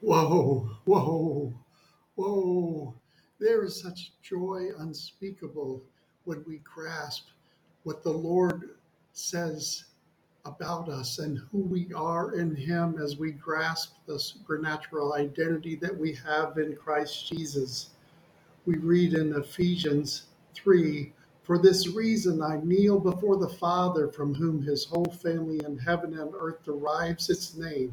[0.00, 1.52] Whoa, whoa,
[2.14, 2.94] whoa.
[3.40, 5.82] There is such joy unspeakable
[6.24, 7.26] when we grasp
[7.82, 8.76] what the Lord
[9.12, 9.86] says
[10.44, 15.98] about us and who we are in Him as we grasp the supernatural identity that
[15.98, 17.90] we have in Christ Jesus.
[18.66, 21.12] We read in Ephesians 3
[21.42, 26.16] For this reason I kneel before the Father, from whom His whole family in heaven
[26.16, 27.92] and earth derives its name.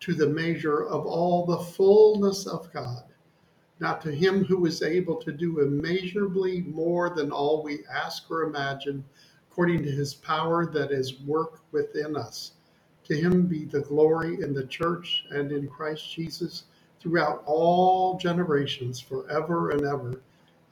[0.00, 3.04] to the measure of all the fullness of God.
[3.80, 8.42] Now, to him who is able to do immeasurably more than all we ask or
[8.42, 9.04] imagine,
[9.50, 12.52] according to his power that is work within us.
[13.04, 16.64] To him be the glory in the church and in Christ Jesus
[17.00, 20.20] throughout all generations, forever and ever.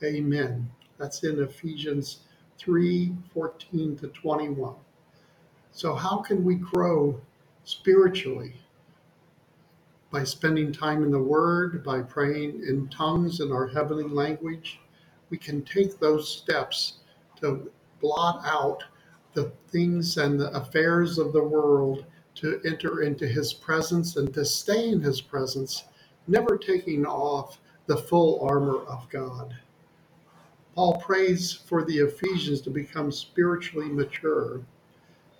[0.02, 0.68] Amen.
[0.98, 2.20] That's in Ephesians
[2.58, 4.74] 3 14 to 21.
[5.72, 7.20] So, how can we grow
[7.64, 8.54] spiritually?
[10.10, 14.80] By spending time in the Word, by praying in tongues in our heavenly language,
[15.30, 17.00] we can take those steps
[17.40, 18.82] to blot out
[19.34, 22.04] the things and the affairs of the world
[22.36, 25.84] to enter into His presence and to stay in His presence,
[26.26, 29.54] never taking off the full armor of God.
[30.74, 34.60] Paul prays for the Ephesians to become spiritually mature,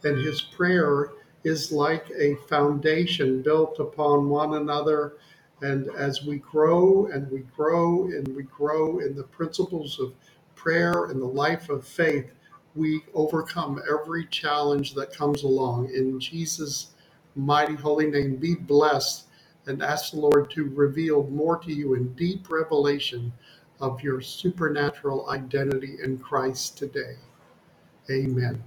[0.03, 1.12] and his prayer
[1.47, 5.14] is like a foundation built upon one another.
[5.62, 10.14] And as we grow and we grow and we grow in the principles of
[10.56, 12.33] prayer and the life of faith,
[12.77, 15.90] we overcome every challenge that comes along.
[15.95, 16.89] In Jesus'
[17.36, 19.27] mighty holy name, be blessed
[19.67, 23.33] and ask the Lord to reveal more to you in deep revelation
[23.80, 27.17] of your supernatural identity in Christ today.
[28.11, 28.63] Amen.